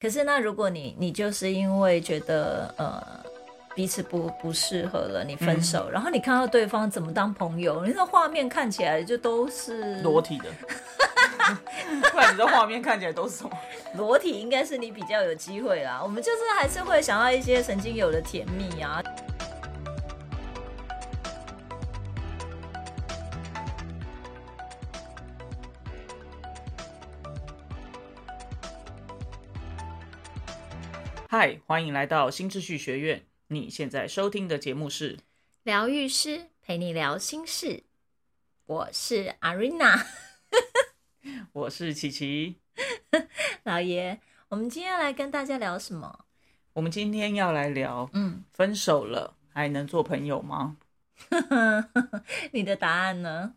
[0.00, 3.02] 可是那如果你你就是因为觉得呃
[3.74, 10.44] 彼此不不适合了，你分手，然后你看到对方怎么当朋友，你那画面看起来就都是裸体的，
[12.10, 13.50] 不然你的画面看起来都是什么？
[13.94, 16.00] 裸体，应该是你比较有机会啦。
[16.02, 19.02] 我们就是还是会想要一些曾经有的甜蜜啊。
[31.32, 33.24] 嗨，欢迎来到新秩序学院。
[33.46, 35.20] 你现在收听的节目是
[35.62, 37.84] 疗愈师陪你聊心事，
[38.66, 40.06] 我是阿瑞娜，
[41.52, 42.56] 我是琪琪。
[43.62, 44.18] 老爷，
[44.48, 46.24] 我们今天来跟大家聊什么？
[46.72, 50.78] 我们今天要来聊，嗯，分手了还能做朋友吗？
[52.50, 53.54] 你的答案呢？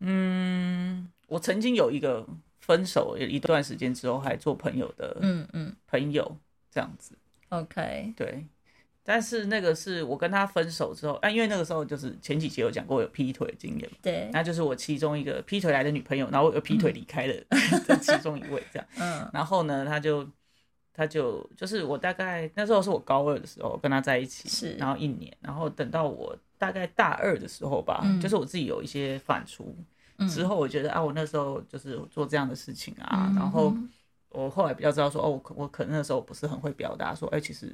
[0.00, 2.26] 嗯，我曾经有一个
[2.58, 6.36] 分手一段时间之后还做朋友的，嗯嗯，朋友。
[6.70, 7.16] 这样子
[7.48, 8.46] ，OK，对，
[9.02, 17.34] 但是那个是我跟他分手之后，啊，因为那个时候就是前几节有讲过有劈腿经验，对，那就是我其中一个劈腿来的女朋友，然后又劈腿离开了
[17.86, 20.28] 的 其中一位，这样， 嗯，然后呢，他就
[20.92, 29.64] 他就就是我大概那时候是我高二的时候跟他在一起，是，然后一年，然后等到我大概大二的时候吧，就是我自己有一些反刍
[30.28, 33.74] 之后，我觉得啊，我那时候就是做这样的事情啊，然后。
[34.30, 37.72] 我后来比较知道说，哦，我我可能那时候不是很会表达，说，哎，其实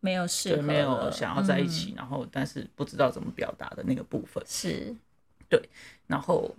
[0.00, 4.94] 没有适合，没有想要在一起，然后但是不知道怎么表达的那个部分，是，
[5.48, 5.60] 对，
[6.06, 6.54] 然后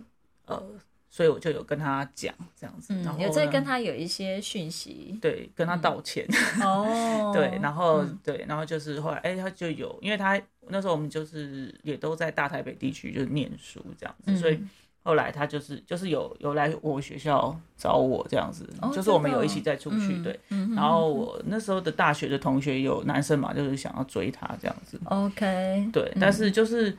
[0.46, 0.62] 呃，
[1.08, 6.26] 所以我就有跟他讲这样子，然后有在跟他有一些讯息，对，跟他道歉，
[6.62, 14.62] 哦， 对，然后对，然后就是后来，哎，他就有，因为他那时候我们就是也都在大台北地区就是念书这样子，所以。
[15.06, 20.40] 后来他就是就是有有来我学校找我这样子，就是我们有一起再出去对，
[20.74, 24.98] 然后我那时候的大学的同学有男生嘛，就是想要追他这样子。
[25.04, 26.96] OK，对，但是就是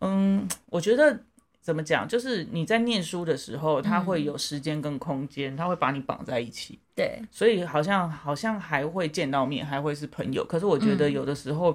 [0.00, 1.16] 嗯，我觉得
[1.60, 10.44] 怎么讲，就是你在念书的时候，他会有时间跟空间，他会把你绑在一起，对，所以好像好像还会见到面，还会是朋友。
[10.44, 11.72] 可是我觉得有的时候，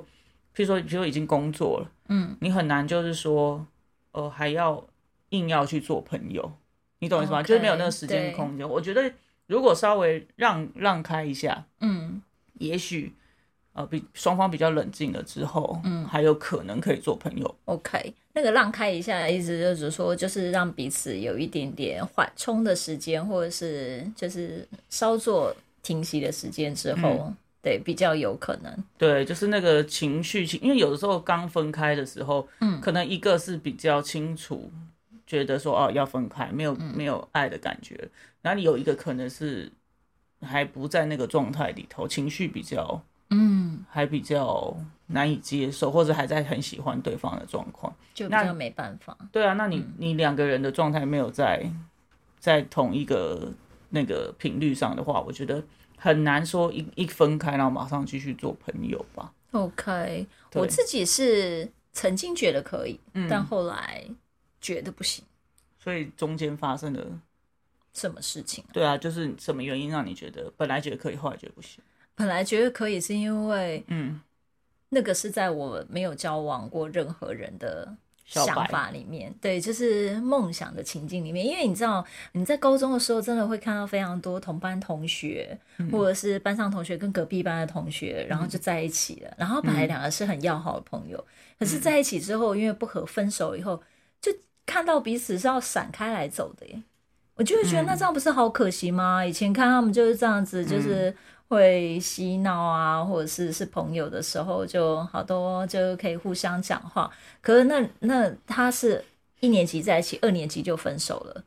[0.53, 3.65] 譬如说，比如说已经工作了，嗯，你很难就是说，
[4.11, 4.85] 呃，还要。
[5.29, 6.51] 硬要去做朋友，
[6.99, 7.41] 你懂意思吗？
[7.43, 8.67] 就是没有那个时间空间。
[8.67, 9.11] 我觉得
[9.47, 12.21] 如果稍微让让开一下，嗯，
[12.59, 13.13] 也许
[13.73, 17.55] 呃比双方比较冷静了之后，嗯，还有可能可以做朋友。
[17.65, 28.83] OK，那个让开一下的意思就是说，就是让彼此有一点点缓冲的时间，或者是就是稍作停息的时间之后，对，比较有可能。
[28.97, 34.71] 对，就是那个情绪情，因为有的时候刚分开的时候，嗯，可能一个是比较清楚。
[35.29, 38.09] 觉得说哦要分开，没有没有爱的感觉，
[38.41, 39.71] 然后你有一个可能是
[40.41, 44.75] 还不在那个状态里头，情绪比较嗯，还比较
[45.05, 49.15] 难以接受，或者还在很喜欢对方的状况，就比较没办法。
[49.31, 51.71] 对啊，那你你两个人的状态没有在
[52.39, 53.53] 在同一个
[53.89, 55.63] 那个频率上的话，我觉得
[55.95, 59.31] 很难说一一分开然后马上继续做朋友吧。
[59.51, 60.25] OK，
[60.55, 64.05] 我自己是曾经觉得可以，但后来。
[64.61, 65.23] 觉得不行，
[65.81, 67.05] 所以中间发生了
[67.93, 68.63] 什么事情？
[68.71, 71.83] 对啊，就是什么原因让你觉得本来觉得可以，后来觉得不行？
[72.15, 74.19] 本来觉得可以是因为，嗯，
[74.89, 81.45] 那个是在我没有交往过任何人的想法里面，对，就是梦想的情境里面。
[81.45, 85.57] 因为你知道，你在高中的时候，真的会看到非常多同班同学，
[85.91, 89.33] 或者是班上同学跟隔壁班的同学，然后就在一起了。
[89.37, 91.25] 然后本来两个是很要好的朋友，
[91.57, 93.81] 可是在一起之后，因为不和，分手以后
[94.21, 94.31] 就。
[94.69, 96.83] 看到彼此是要闪开来走的耶，
[97.33, 99.25] 我就会觉得那这样不是好可惜吗？
[99.25, 101.11] 以前看他们就是这样子，就是
[101.47, 107.09] 会嬉闹啊，或者是是朋友的时候，就好多就可以互相讲话。
[107.41, 109.03] 可是那那他是
[109.39, 111.43] 一年级在一起，二年级就分手了，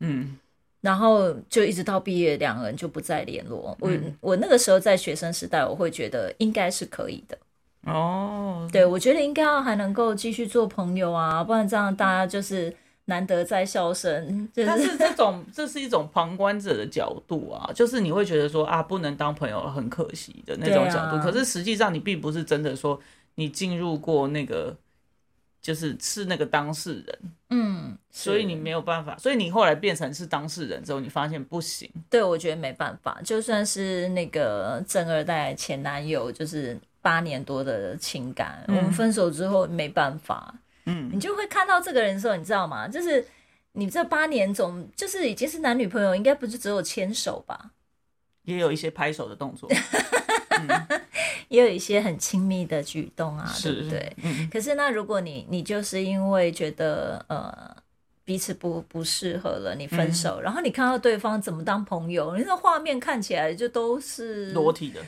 [0.00, 0.36] 嗯，
[0.80, 3.76] 然后就一直到毕业，两个人就不再联络。
[3.78, 7.38] 我我那个时候在学生时代，我会觉得应该是可以的。
[7.86, 14.48] 哦，对，我觉得应该要还能够继续做朋友啊，不然这样大家就是难得在笑声。
[14.54, 21.18] 但是这 种这是一种旁观者的角度啊，就是你会觉得说啊，不能当朋友很可惜的那种角度。
[21.22, 22.98] 可是实际上你并不是真的说
[23.34, 24.74] 你进入过那个，
[25.60, 27.18] 就是是那个当事人，
[27.50, 29.14] 嗯，所以你没有办法。
[29.18, 31.90] 所以你后来变成是当事人之后，你发现不行。
[32.08, 36.80] 对，我觉得没办法，就算是那个正二代前男友，就是。
[37.04, 40.54] 八年多的情感，我们分手之后没办法，
[40.86, 42.88] 嗯，你就会看到这个人的时候，你知道吗？
[42.88, 43.22] 就是
[43.72, 47.72] 你这八年总就是已经是男女朋友，应该不是只有牵手吧？
[48.44, 49.70] 也有一些拍手的动作，
[51.48, 54.16] 也有一些很亲密的举动啊，对不对？
[54.22, 57.76] 嗯可是那如果你你就是因为觉得呃
[58.24, 60.14] 彼此不不适合了，你分嗯。
[60.14, 65.00] 手，然后你看到对方怎么当朋友，那个画面看起来就都是裸体的，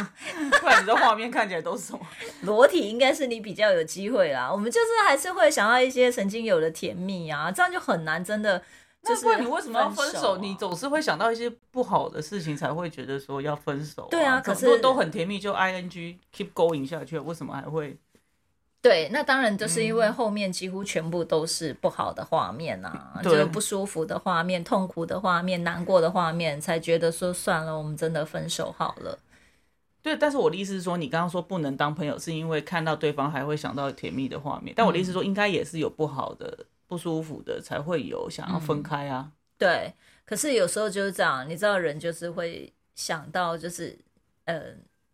[0.60, 2.00] 不然你这画面看起来都是什么？
[2.42, 4.50] 裸体，应该是你比较有机会啦。
[4.50, 8.62] 我们就是还是会想要一些曾经有的甜蜜啊，这样就很难真的。
[9.04, 10.34] 就是那不然你为什么要分手？
[10.34, 17.96] 啊你总是会想到一些不好的事情，才会觉得说要分手、对啊可是都都很甜蜜，就 I N G keep going 下去，为什么还会？
[18.80, 29.18] 对，那当然就是因为嗯后面几乎全部都是不好的画面啊，就对是不舒服的画面、痛苦的画面、难过的画面，才觉得说算了，我们真的分手好了。
[30.02, 34.74] 对，但是我的意思是说，你刚刚说不能当朋友，是因为看到对方还会想到甜蜜的画面。
[34.76, 39.30] 但我的意思是说，应该也是有不好的、不舒服的，才会有想要分开啊。
[39.56, 39.94] 对，
[40.24, 43.96] 可是有时候就是这样，你知道人就是会想到，就是
[44.44, 44.60] 呃，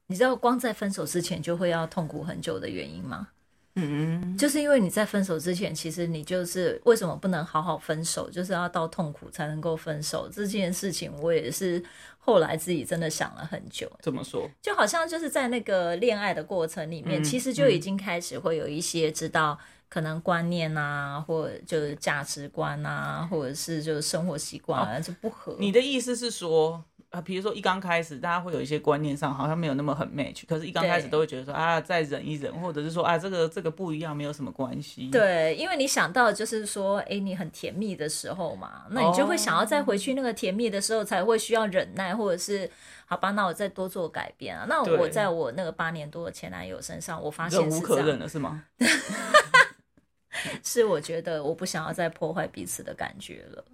[0.07, 3.29] 你知道光在分手之前就会要痛苦很久的原因吗？
[3.75, 11.81] 嗯，就是因为你在分手之前，其实你就是为什么不能好好分手，就是要到痛苦才能够分手这件事情，我也是
[12.29, 13.91] 后来自己真的想了很久。
[14.03, 14.47] 怎么说？
[14.61, 19.59] 就好像就是在那个恋爱的过程里面，嗯其实就已经开始会有一些知道
[19.89, 25.57] 可能观念啊，或者就是价值观啊，或者是就是生活习惯啊，就不合。
[25.59, 42.71] 你的意思是说，啊，比如说一刚开始，大家会有一些观念上好像没有那么很 match，可是一刚开始都会觉得说啊，再忍一忍，或者是说啊，这个这个不一样，没有什么关系。，对，因为你想到就是说，哎，你很甜蜜的时候嘛，那你就会想要再回去那个甜蜜的时候，才会需要忍耐，或者是
[43.07, 44.67] 好吧，那我再多做改变啊。
[44.69, 48.65] 那我在我那个八年多的前男友身上，我发现忍无可是这样忍了是吗？
[50.63, 53.65] 是我觉得我不想要再破坏彼此的感觉了。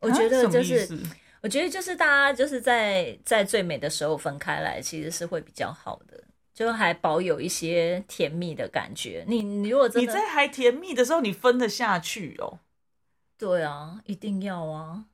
[0.00, 0.86] 我啊觉得就是，
[1.42, 6.22] 我觉得就是大家就是在在最美的时候分开来，其实是会比较好的，
[6.52, 9.24] 就还保有一些甜蜜的感觉。
[9.26, 12.58] 你你如果真的你在还甜蜜的时候，你分得下去哦？
[13.38, 15.06] 对啊，一定要啊，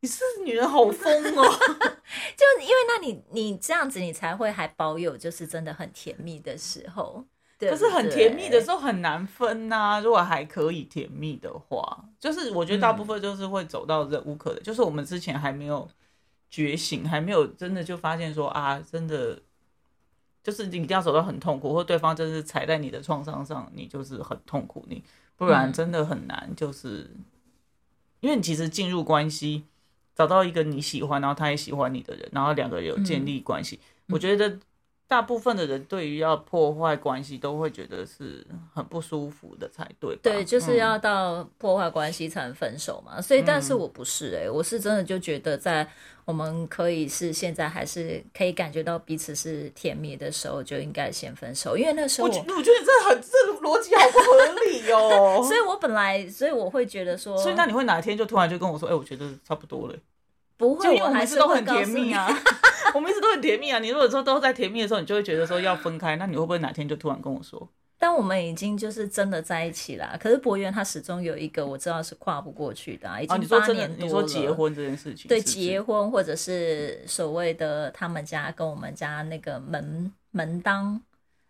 [0.00, 1.42] 你是女人好疯哦！
[2.36, 7.24] 就因为那你你这样子，你才会还保有就是真的很甜蜜的时候。
[7.58, 15.88] 对可是很甜蜜的时候，很难分呐、如果还可以甜蜜的话，就是我觉得大部分就是会走到忍无可忍，就是我们之前还没有
[16.50, 19.40] 觉醒，还没有真的就发现说啊，真的
[20.42, 25.02] 就是你一定要走到很痛苦，或对方真是踩在你的创伤上，你就是很痛苦，你
[25.36, 25.72] 不然嗯。
[25.72, 27.10] 真的很难，就是、
[28.20, 29.64] 因为你其实进入关系，
[30.14, 34.58] 找到一个你喜欢，然后他也喜欢你的人，然后两个人有建立关系，我觉得。
[35.08, 38.44] 大部分的人对于要破坏关系，都会觉得是
[38.74, 40.16] 很不舒服的才对。
[40.16, 43.20] 对，就是嗯要到破坏关系才能分手嘛。
[43.20, 45.88] 所以，但是我不是哎、我是真的就觉得，在
[46.24, 55.40] 我们可以是现在还是可以感觉到彼此是甜蜜的时候，就应该先分手，因为那时候我我觉得你这很这个逻辑好不合理哦。
[55.46, 59.94] 所以我本来，所以我会觉得说，所以那你会哪天就突然就跟我说，哎、我觉得差不多了，
[60.56, 61.64] 不会，我们还是都很。
[61.64, 62.26] 甜蜜啊，
[63.36, 63.78] 很甜蜜啊。
[63.78, 67.68] 你如果说都在甜蜜的时候，你就会觉得说要分开，那你会不会哪天就突然跟我说？
[67.98, 70.14] 但我们已经就是真的在一起啦。
[70.20, 74.04] 可是博源他始终有一个我知道是跨不过去的、啊，已啊，经八年，多了。
[74.04, 81.00] 你说结婚这件事情，对结婚或者是所谓的他们家跟我们家那个门门当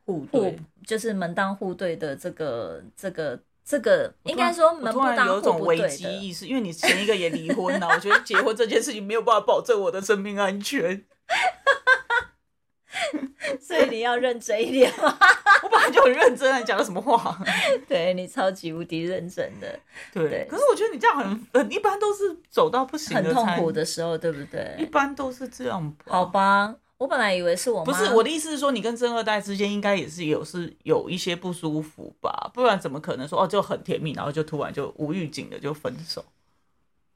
[0.04, 5.88] 户互对，就是门当户对的这个这个这个，应该说门不当有一种危户不对的。
[5.88, 11.04] 机意识，因为你前一个也离婚了，我觉得结婚这件事情没有办法保证我的生命安全。
[13.60, 15.16] 所以你要认真一点嘛。
[15.62, 17.38] 我本来就很认真啊，你讲的什么话？
[17.88, 19.78] 对你超级无敌认真的，
[20.12, 24.84] 对，对可是我觉得你这样很很一般，都是走到不行很痛苦的时候，对不对一？
[24.86, 26.04] 般都是这样吧。
[26.06, 36.24] 好吧，我本来以为是我妈，不是我的意思是说，你跟正二代之间应该也是有是有一些不舒服吧，不然怎么可能说哦就很甜蜜，然后就突然就无预警的就分手？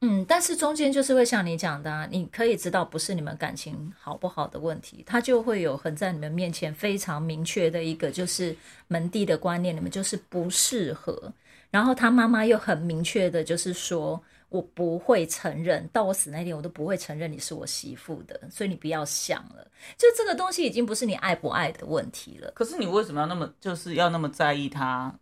[0.03, 8.55] 嗯，但是中间就是会像你讲的、你可以知道不是你们感情好不好的问题，他就会有很在你们面前非常明确的一个就是
[8.87, 11.31] 门第的观念，你们就是不适合。
[11.69, 19.65] 然后他妈妈又很明确的就是说，我不会承认，到我死那天我都不会承认你是我媳妇的，所以你不要想了。
[19.99, 22.49] 就这个东西已经不是你爱不爱的问题了。
[22.55, 25.13] 可是你为什么要那么就是要那么在意他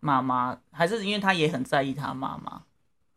[0.00, 0.60] 妈妈？
[0.70, 2.62] 还是因为他也很在意他妈妈，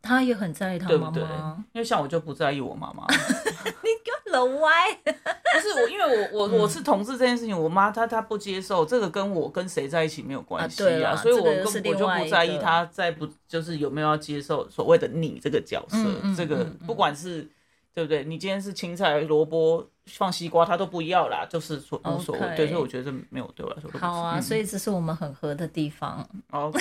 [0.02, 1.64] 他也很在意他妈对不对妈，？
[1.74, 3.06] 因为像我就不在意我妈妈。
[3.12, 4.72] 你给我楼歪。
[5.04, 17.48] 不是我，因为我我我是同志这件事情，我妈她她不接受，这个跟我跟谁在一起没有关系啊所以我我就不在意个她在不就是有没有要接受所谓的你这个角色，嗯嗯这个不管是
[17.94, 18.24] 对不对？
[18.24, 22.56] 你今天是青菜、萝卜放西瓜，他都不要啦，就是说无所谓。
[22.56, 24.40] 对，所以我觉得没有对我来说好啊。
[24.40, 26.26] 所以这是我们很合的地方。
[26.52, 26.80] OK。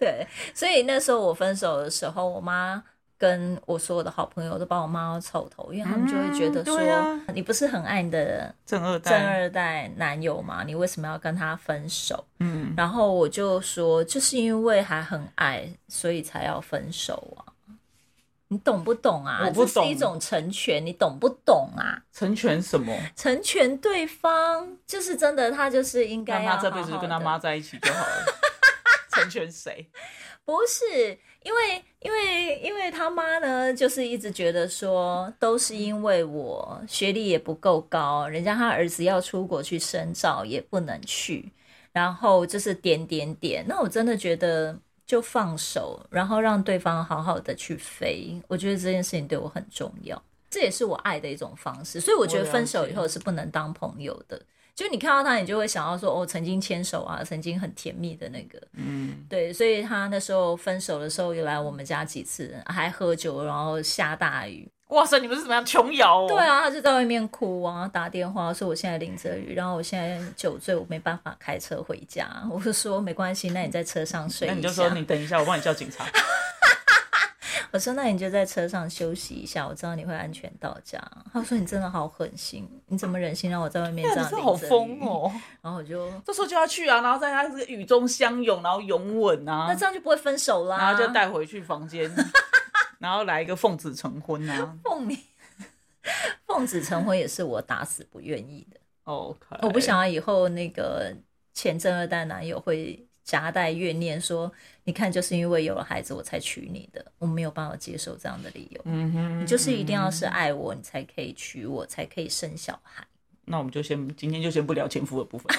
[0.00, 2.82] 对，所以那时候我分手的时候，我妈
[3.18, 10.64] 跟我所有的好朋友都把我骂到臭头，因为他们就会觉得说，你不是很爱你的正二正二代男友吗？
[10.64, 12.24] 你为什么要跟他分手？
[12.38, 17.44] 嗯，然后我就说，就是因为还很爱，所以才要分手啊。
[18.52, 19.42] 你懂不懂啊？
[19.46, 19.74] 我不懂。
[19.74, 22.02] 这是一种成全，你懂不懂啊？
[22.12, 22.92] 成全什么？
[23.14, 28.24] 成全对方，就是真的，他就是应该要他这辈子跟他妈在一起就好了。
[29.20, 29.88] 成全谁？
[30.44, 30.84] 不是，
[31.42, 41.50] 因为因为因为他妈呢，就是一直觉得说，都是因为我学历也不够高，人家他儿子要出国去深造也不能去，
[41.92, 43.64] 然后就是点点点。
[43.68, 44.78] 那我真的觉得。
[45.06, 48.40] 就放手，然后让对方好好的去飞。
[48.46, 52.00] 我觉得这件事情对我很重要，这也是我爱的一种方式。
[52.00, 54.40] 所以我觉得分手以后是不能当朋友的。
[54.74, 59.52] 就你看到他，你就会想到说，哦，曾经牵手啊，曾经很甜蜜的那个，嗯，对。
[59.52, 64.66] 所以他那时候分手的时候，又来我们家几次，还喝酒，然后下大雨。
[64.88, 66.26] 哇塞，你们是怎么样琼瑶、哦？
[66.28, 72.26] 对啊，他就在外面哭啊，打电话说我现在淋着雨，然后我现在酒醉，我没办法开车回家。
[72.50, 74.54] 我就说没关系，那你在车上睡一下。
[74.54, 76.04] 那你就说你等一下，我帮你叫警察。
[77.72, 81.00] 我说那你就在车上休息一下，我知道你会安全到家。
[81.32, 85.32] 他说你真的好狠心，你怎么忍心让我在外面这样淋好疯哦！
[85.62, 90.78] 然后我就 这时候就要去啊，然后在他这个雨中相拥，然后拥吻啊，那这样就不会分手啦。
[90.78, 92.10] 然后就带回去房间，
[92.98, 95.18] 然后来一个奉子成婚啊， 奉你。
[96.46, 98.80] 奉子成婚也是我打死不愿意的。
[99.04, 101.14] OK，我不想要以后那个
[101.54, 104.50] 前正二代男友会夹带怨念，说
[104.82, 108.80] 你看就是因为有了孩子我才娶你的，我没有办法接受这样的理由。
[108.86, 113.06] 嗯哼，你就是一定要是爱我，你才可以娶我，才可以生小孩。
[113.44, 115.56] 那我们就先今天就先不聊前夫的部分，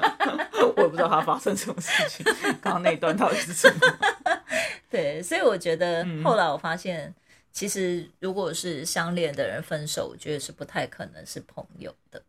[0.74, 2.24] 我也不知道他发生什么事情，
[2.62, 3.80] 刚刚那一段到底是什么？
[4.88, 7.14] 对，所以我觉得后来我发现。
[7.54, 12.22] 其实，如果是相恋的人分手，我觉得是不太可能是朋友的。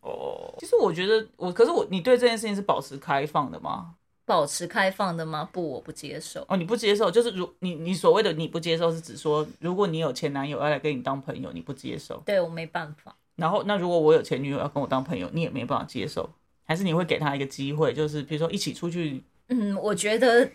[0.00, 3.94] 哦，其实我觉得我，可是我，你对这件事情是保持开放的吗？
[4.24, 5.48] 保持开放的吗？
[5.52, 6.44] 不，我不接受。
[6.48, 12.22] 哦，你不接受，就是如你你所谓的你不接受，是指说，如果你有前男友要来跟你当朋友，你不接受？
[12.24, 13.16] 对我没办法。
[13.36, 16.28] 然后，那如果我有前女友要跟我当朋友，你也没办法接受？
[16.64, 19.22] 还是你会给他一个机会，就是比如说一起出去？
[19.48, 20.48] 嗯，我觉得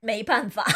[0.00, 0.66] 没办法。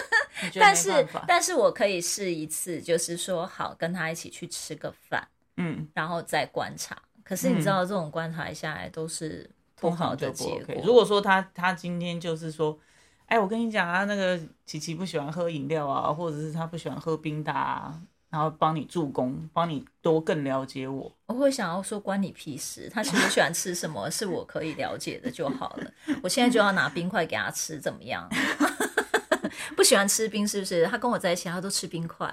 [0.58, 5.26] 但是，但是我可以试一次，就是说好跟他一起去吃个饭，
[5.56, 7.00] 嗯，然后再观察。
[7.22, 9.48] 可是你知道，这种观察下来都是
[9.80, 10.74] 不好的结果。
[10.84, 12.78] 如果说他他今天就是说，
[13.26, 17.98] 哎，我跟你讲啊，那个琪琪不喜欢喝饮料啊，或者是他不喜欢喝冰的啊，
[18.30, 21.12] 然后帮你助攻，帮你多更了解我。
[21.26, 22.90] 我会想要说，关你屁事。
[22.92, 25.90] 他喜不喜欢吃什么，是我可以了解的就好了。
[26.22, 28.28] 我现在就要拿冰块给他吃，怎么样？
[29.76, 30.84] 不喜欢吃冰是不是？
[30.86, 32.32] 他跟我在一起，他都吃冰块。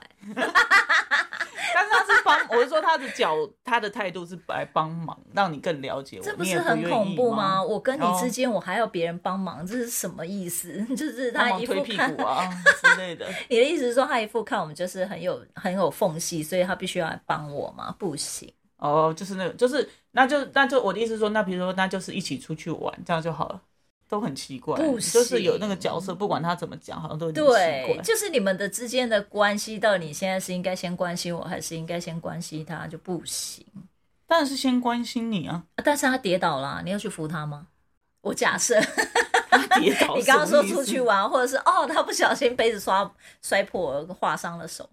[1.89, 6.23] 但是他是帮，我是说他的脚，他的态度是来帮忙，让你更了解我。
[6.23, 7.61] 这不是很恐怖吗？
[7.63, 10.83] 我跟你之间，我还要别人帮忙，这是什么意思？
[10.95, 12.49] 就是他一副看啊
[12.83, 13.27] 之类的。
[13.49, 17.95] 你的意思是说，他一副看我们就是很有很有缝隙，所以他必须要来帮我吗？
[17.97, 18.51] 不行。
[18.77, 23.61] 哦，就是那个，就是那就那就我的意思说，那比如说那就是一起出去玩，这样就好了。
[24.11, 27.97] 都很奇怪，就是有那个角色，不管他怎么讲，好像都很奇怪。
[28.03, 33.65] 就是你们的之间的关系，到底现在是应该先关心我，还是应该先关心他，就不行。
[34.27, 35.63] 当然是先关心你啊！
[35.81, 37.67] 但是他跌倒了，你要去扶他吗？
[38.19, 38.77] 我假设
[39.49, 43.09] 他跌倒， 你刚刚说出去玩，或者是哦，他不小心杯子刷
[43.41, 44.89] 摔破，划伤了手。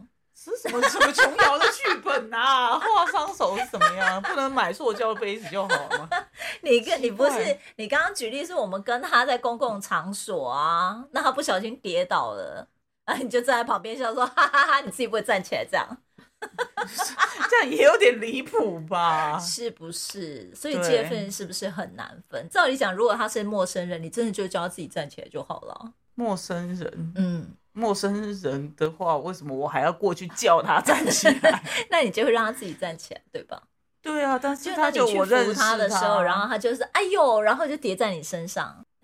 [0.49, 2.79] 是什么什么琼瑶的剧本啊？
[2.81, 4.21] 画伤手是怎么样？
[4.23, 6.09] 不能买塑胶杯子就好了吗？
[6.63, 12.69] 你跟你不是你刚刚举例是我们跟他在公共场所啊，那他不小心跌倒了，
[13.05, 15.99] 啊，你就站在旁边笑说哈哈哈，你自己不会站起来这样？
[17.51, 19.37] 这样也有点离谱吧？
[19.41, 20.55] 是不是？
[20.55, 22.49] 所以界分是不是很难分？
[22.49, 25.93] 照理讲，如果他是陌生人，你真的就叫他自己站起来就好了。
[26.15, 27.55] 陌生人，嗯。
[27.73, 31.63] 陌生人的话，为什么我还要过去叫他站起来？
[31.91, 33.63] 那你就会让他自己站起来，对吧？
[34.01, 38.85] 对啊，但是他就我认他的时候，然后他就是哎呦，然后就叠在你身上。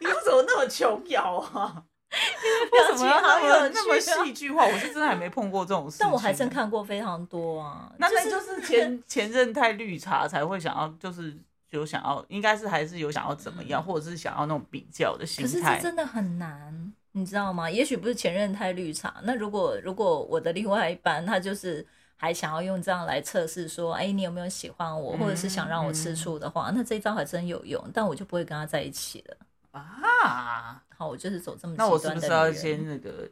[0.00, 1.82] 你为什么那么穷摇啊？
[2.70, 4.64] 为什么要那么戏剧化？
[4.64, 7.90] 我是真的还没碰过这种事，但我还真看过非常多啊。
[7.98, 11.36] 那那就是前前任太绿茶才会想要，就是
[11.70, 15.50] 有想要，应该是还是有想要怎么样，或者是想要那种比较的心态。
[15.50, 16.92] 可是这真的很难。
[17.16, 17.70] 你知道吗？
[17.70, 29.36] 也许不是前任太绿茶，那如果如果我的另外一半他就是还想要用这样来测试说，哎，你有没有喜欢我，或者是想让我吃醋的话，那这一招还真有用，但我就不会跟他在一起了
[29.70, 30.82] 啊。
[30.96, 33.30] 好，我就是走这么那我是不是要先那个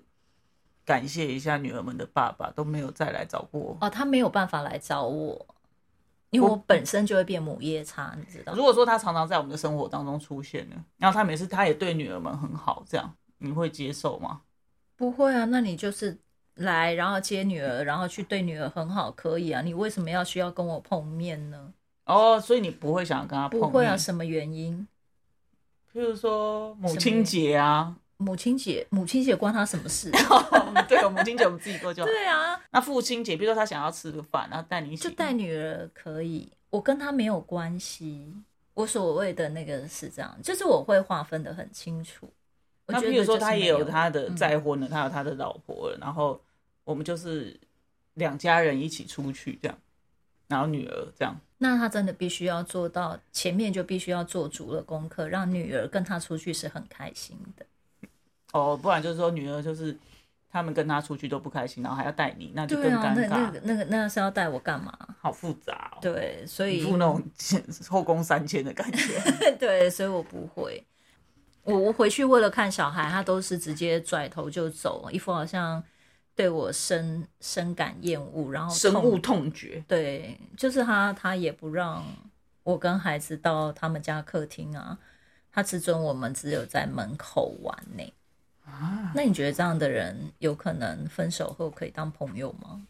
[0.85, 5.45] 感谢一下女儿们的爸爸都没有再来找过哦，他没有办法来找我。
[6.31, 8.55] 因为我本身就会变母夜叉，你知道。
[8.55, 14.43] 如果说他常常在我们的生活当中出现呢，然后他每次他也对女儿们很好，这样你会接受吗？
[14.97, 16.17] 不会啊，那你就是
[16.55, 19.61] 来，然后接女儿，然后去对女儿很好，可以啊。
[19.63, 21.73] 你为什么要需要跟我碰面呢？
[22.05, 23.69] 哦，所以你不会想要跟他碰面？
[23.69, 24.87] 不会啊，什么原因？
[25.93, 27.97] 譬如说母亲节啊。
[28.19, 30.09] 母亲节，母亲节关他什么事？
[30.87, 32.07] 对，母亲节我们自己过就好。
[32.07, 38.33] 对啊，那父亲节，比如说他想要吃个饭，然后带你一起，就带女儿可以，我跟他没有关系。
[38.75, 42.33] 我所谓的那个是这样，就是我会划分的很清楚。
[42.87, 46.41] 那比如说他也有他的再婚了，他有他的老婆了，然后
[46.85, 47.59] 我们就是
[48.15, 49.79] 两家人一起出去这样，
[50.49, 51.35] 然后女儿这样。
[51.59, 57.65] 那他真的必须要做到前面就必须要做足了功课，让女儿跟他出去是很开心的。
[58.53, 59.97] 哦，不然就是说女儿就是
[60.51, 63.15] 他们跟他出去都不开心，然后还要带你，那就更尴尬。
[63.15, 64.93] 那那个那个那是要带我干嘛？
[65.21, 65.97] 好复杂。
[66.03, 67.23] 对，所以付那种
[67.89, 69.21] 后宫三千的感觉。
[69.59, 70.85] 对，所以我不会。
[71.65, 75.83] 我我回去为了看小孩，他都是直接拽头就走，一副好像
[76.35, 79.85] 对我深深感厌恶，然后深恶痛绝。
[79.87, 82.05] 对，就是他他也不让
[82.63, 84.99] 我跟孩子到他们家客厅啊，
[85.53, 88.13] 他只准我们只有在门口玩呢。
[88.65, 92.87] 啊，那你觉得这样的人有可能分手后可以当朋友吗？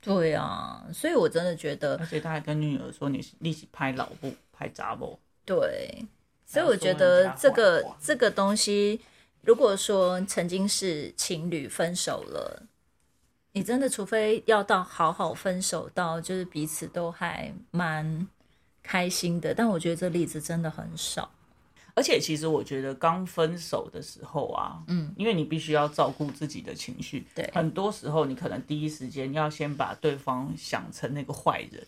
[0.00, 5.18] 对啊，所以我真的觉得，而且他还跟女儿说你一起拍老布、拍杂布。
[5.44, 6.04] 对，
[6.50, 9.00] 所以我觉得这个这个东西，
[9.42, 12.66] 如果说曾经是情侣分手了，
[13.52, 18.26] 你真的除非要到好好分手，到就是彼此都还蛮
[18.82, 21.30] 开心的，但我觉得这例子真的很少。
[21.94, 31.86] 而且其实我觉得刚分手的时候啊，嗯，因为你必须要照顾自己的情绪，对，很多时候你可能第一时间要先把对方想成那个坏人，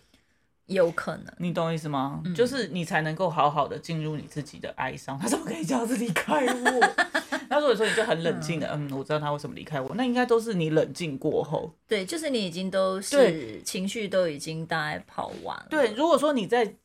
[0.67, 2.21] 有可能，你懂我意思吗？
[2.35, 5.17] 就是你才能够好好的进入你自己的哀伤。
[5.19, 6.93] 他怎么可以这样子离开我？
[7.49, 15.67] 那如果说你就很冷静的，嗯，我知道他为什么离开我，那应该都是你冷静过后，对，就是你已经都是情绪都已经大概跑完了。
[15.69, 16.75] 对，如果说你在。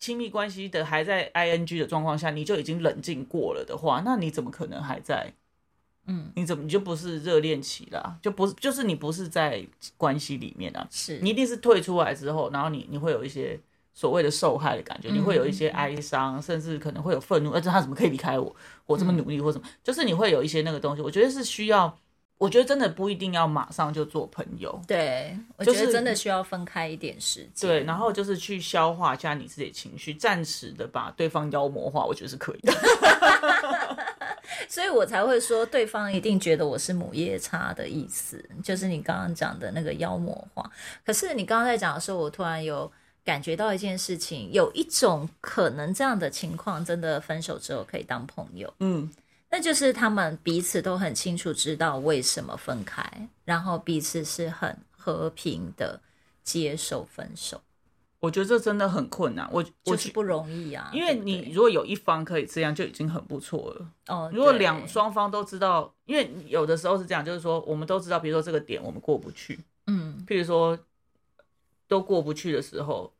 [0.00, 5.34] 亲密关系的还在 ing 的状况下，你就已经冷静过了的话，那你怎么可能还在？
[6.08, 8.18] 嗯，你怎么你就不是热恋期了？
[8.20, 9.64] 就不是，就是你不是在
[9.96, 10.84] 关系里面啊？
[10.90, 13.60] 是你一定是退出来之后，然后你你会有一些
[13.94, 18.56] 所谓的受害的感觉，你会有一些哀伤，甚至可能会有愤怒，而且他怎么可以离开我？
[18.86, 21.02] 我这么努力或什么，就是你会有一些那个东西。
[21.02, 21.96] 我觉得是需要。
[22.38, 32.72] 我觉得真的不一定要马上就做朋友，对，我觉得真的需要分开一点时间，对，然后就是去消化一下你自己的情绪，暂时的把对方妖魔化，我觉得是可以的。
[34.68, 40.70] 所以我才会说，对方一定觉得我是母夜叉的意思，就是你刚刚讲的那个妖魔化。
[41.04, 42.90] 可是你刚刚在讲的时候，我突然有
[43.24, 49.10] 感觉到一件事情，有一种可能，这样的情况真的分手之后可以当朋友，嗯。
[49.50, 53.02] 那就是他们彼此都很清楚知道为什么分开，
[53.46, 55.98] 然后彼此是很和平的
[56.44, 57.58] 接受分手。
[58.20, 60.90] 我觉得这真的很困难，我就是不容易啊。
[60.92, 63.90] 因为你如果有一方可以这样，就已经很不错了。
[64.08, 70.78] 哦，如果两双方都知道，因为有的时候是这样，就是说我们都知道，比如说这个点我们过不去，嗯，譬如说
[71.86, 73.12] 都过不去的时候，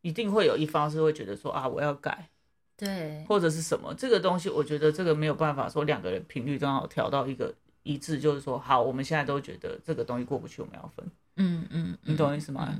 [0.00, 2.28] 一定会有一方是会觉得说啊，我要改。
[2.76, 11.06] 对，或者是什么这个东西，我觉得这个没有办法说两个人频率刚好调到一个一致，就是说好，我们现在都觉得这个东西过不去，我们要分。
[11.36, 12.74] 嗯嗯，你懂我意思吗？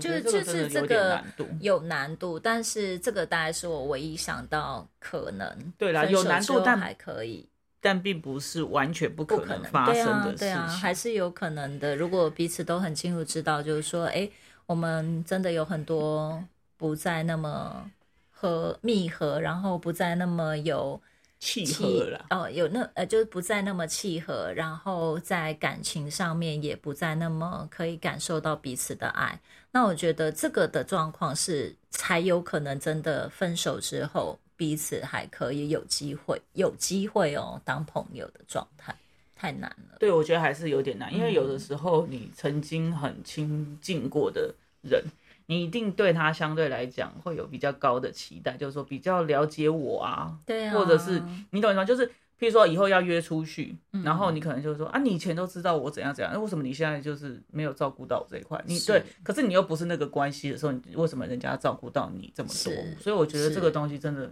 [0.00, 1.22] 就是就是这个
[1.60, 7.48] 有难度，但是这个大概是我唯一想到可能对啦，有难度但还可以，
[7.80, 11.94] 但并不是完全不可能发生的事情，还是有可能的。
[11.96, 14.28] 如果彼此都很清楚知道，就是说，哎，
[14.66, 16.42] 我们真的有很多
[16.76, 17.90] 不再那么。
[18.36, 21.00] 和密合，然后不再那么有
[21.44, 29.38] 契合了哦，有那呃，就是不再那么契合，然后在感情上面也不再那么可以感受到彼此的爱。
[29.70, 38.96] 那我觉得这个的状况是才有可能真的分手之后彼此还可以有机会，有机会哦当朋友的状态，
[39.36, 39.98] 太难了。
[40.00, 45.04] 对，我觉得还是有点难，因为有的时候你曾经很亲近过的人。
[45.46, 51.84] 你一定对他相对来讲会有比较高的期待，就是说比较了解我啊，对啊，或者是你懂吗？
[51.84, 52.06] 就是
[52.38, 58.58] 譬如说以后要约出去，然后你可能就说啊，你以前都知道我怎样怎样，那为什么你现在就是没有照顾到我这一块？
[58.66, 62.72] 你对，可是你又不是那个关系的时候，你为什么人家照顾到你这么多？
[63.00, 64.30] 所以我觉得这个东西真的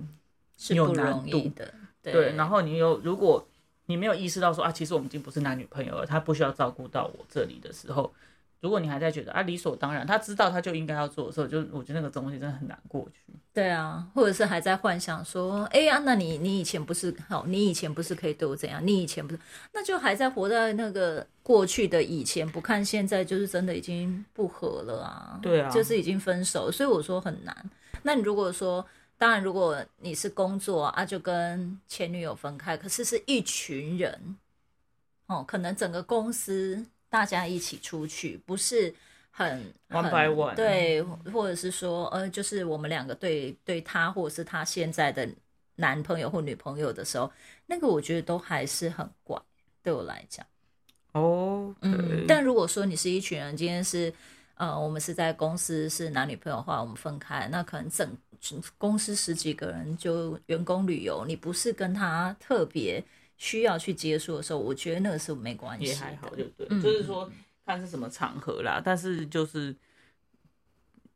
[0.57, 1.75] 是有难度的。
[2.03, 3.47] 对，然后你又如果
[3.87, 8.13] 你没有意识到说啊，其实我们已经不是男女朋友了，他不需要照顾到我这里的时候。
[8.63, 13.35] 如果你还在觉得啊理所当然，他知道他就应该要做的时候，就我觉得那个东西真的很难过去。
[13.53, 18.81] 对啊，或者是还在幻想说，哎呀，那你你以前不是好，你以前不是可以对我怎样？
[18.87, 19.41] 你以前不是，
[19.73, 25.41] 那就还在活在那个过去的以前，不看现在，就是真的已经不和了啊。
[25.43, 27.71] 对啊，就是已经分手，所以我说很难。
[28.05, 28.87] 那你如果说，
[29.19, 34.37] 当然如果你是工作啊，就跟前女友分开，可是是一群人，
[35.27, 36.87] 哦，可能整个公司。
[37.13, 38.95] 大家一起出去，不是
[39.31, 45.29] 很 one by one 对，或者是说，呃，就是我们两个对对他，或者是他现在的
[45.75, 47.31] 男朋友或女朋友的时候，
[47.67, 49.39] 那个我觉得都还是很怪，
[49.83, 50.47] 对我来讲。
[51.13, 54.11] 哦，嗯，但如果说你是一群人，今天是，
[54.55, 58.17] 呃，我们是在公司是男女朋友的话，我们分开，那可能整
[58.79, 63.05] 公司十几个人就员工旅游，你不是跟他特别。
[63.43, 67.29] 需要去接触的时候，我觉得那个是没关系，也还好，就对，就是说
[67.67, 68.81] 看是什么场合啦。
[68.81, 69.75] 但是就是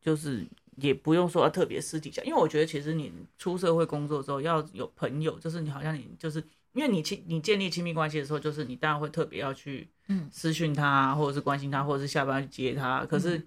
[0.01, 13.07] 就是也不用说特别私底下，因为我觉得其实你出社会工作之后要有朋友，就是你好像你就是因为你亲你建立亲密关系的时候，就是你当然会特别要去嗯私讯他，或者是关心他，或者是下班去接他。
[13.07, 13.41] 可是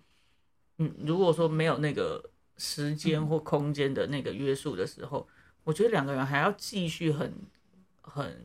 [0.78, 2.24] 嗯，如果说没有那个
[2.56, 5.28] 时间或空间的那个约束的时候，
[5.65, 7.34] 我觉得两个人还要继续很。
[8.10, 8.36] 很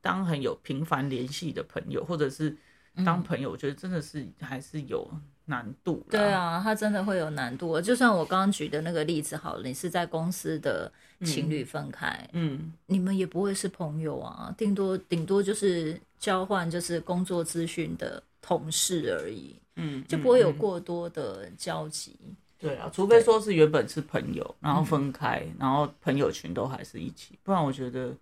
[0.00, 2.56] 当很有频繁联系的朋友，或者是
[3.04, 5.08] 当朋友，我觉得真的是还是有
[5.44, 6.04] 难度。
[6.10, 7.80] 对啊，他真的会有难度。
[7.80, 10.90] 就算我刚刚举的那个例子好了，你是在公司的
[11.24, 22.16] 情侣分开，嗯，你们也不会是朋友啊，顶多顶多就是交换就是工作资讯的同事而已，嗯，就不会有过多的交集。
[22.58, 28.12] 对啊，除非说是原本是朋友，然后分开，然后朋友群都还是一起，不然我觉得。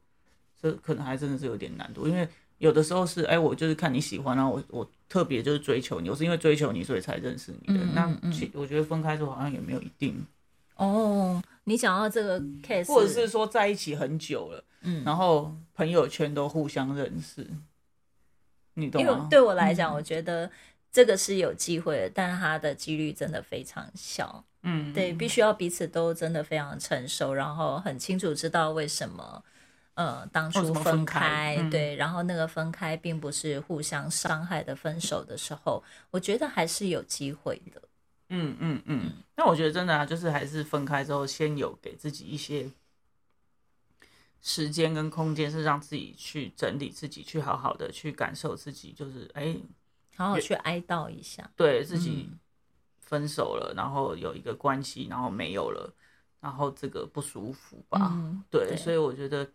[0.60, 2.26] 这可能还真的是有点难度，因为
[2.58, 7.84] 有的时候是，哎，我就是看你喜欢，然后我我特别就是追求你，我是因为追求你所以才认识你的。
[7.94, 10.26] 那其我觉得分开之后好像也没有一定。
[10.76, 17.46] 哦，你讲到这个 case，或者是说在一起很久了，嗯，然后朋友圈都互相认识，
[18.74, 19.08] 你懂吗？
[19.10, 20.50] 因为对我来讲，我觉得
[20.90, 24.44] 这个是有机会的，但它的几率真的非常小。
[24.62, 29.44] 嗯，对，必须要彼此都真的非常成熟，然后很清楚知道为什么。
[29.96, 37.80] 呃，当初分开，对，然后那个分开并不是互相伤害的分手的时候，我觉得还是有机会的。
[38.28, 39.10] 嗯嗯嗯。
[39.36, 42.70] 那我觉得真的啊，就是还是分开之后，先有给自己一些
[44.42, 49.56] 时间跟空间，是让自己去整理自己，去好好的去感受自己，就是哎，
[50.14, 52.28] 好好去哀悼一下，对自己
[53.00, 55.90] 分手了，然后有一个关系，然后没有了，
[56.42, 58.14] 然后这个不舒服吧？
[58.50, 59.50] 对，所以我觉得。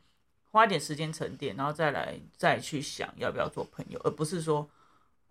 [0.52, 4.68] 花点时间沉淀，然后再来再去想要不要做朋友，而不是说，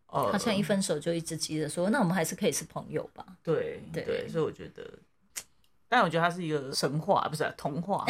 [0.07, 3.25] 呃，好像一分手就一直急着说，那我们还是可以是朋友吧？
[3.43, 4.83] 对对，所以我觉得，
[5.91, 8.07] 但我觉得它是一个神话，不是童话，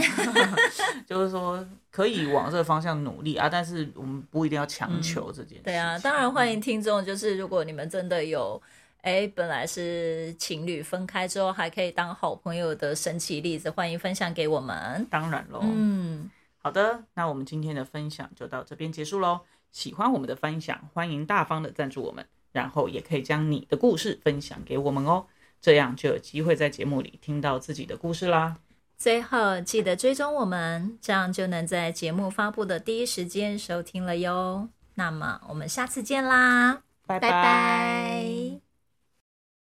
[1.05, 5.65] 就是说可以往这个方向努力啊，但是我们不一定要强求这件事。
[5.65, 8.63] 对啊，当然欢迎听众，就是如果你们真的有，
[9.01, 15.05] 哎，本来是情侣分开之后还可以当好朋友的神奇例子，欢迎分享给我们。
[15.11, 16.31] 当然喽，嗯。
[16.63, 19.41] 好的，那我们今天的分享就到这边结束喽。
[19.73, 25.27] 喜欢我们的分享，欢迎大方的赞助我们，然后也可以将你的故事分享给我们哦，
[25.61, 28.57] 这样就有机会在节目里听到自己的故事啦。
[28.99, 34.69] 最后记得追踪我们，这样就能在节目发布的第一时间收听了哟。
[34.95, 38.30] 那么我们下次见啦，拜拜。